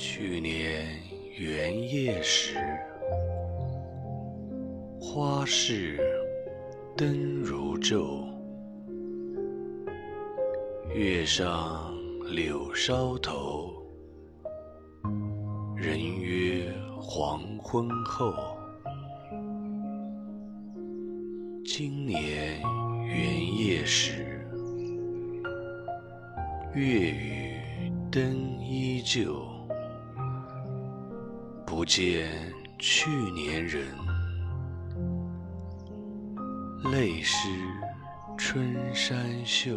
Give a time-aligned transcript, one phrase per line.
[0.00, 0.86] 去年
[1.36, 2.54] 元夜时，
[5.00, 5.98] 花市
[6.96, 8.24] 灯如昼，
[10.94, 11.92] 月上
[12.32, 13.72] 柳梢头，
[15.74, 18.32] 人约黄昏后。
[21.64, 22.60] 今年
[23.04, 24.46] 元夜时，
[26.72, 27.58] 月与
[28.12, 29.44] 灯依旧，
[31.70, 32.30] 不见
[32.78, 33.84] 去年人，
[36.90, 37.46] 泪湿
[38.38, 39.76] 春衫袖。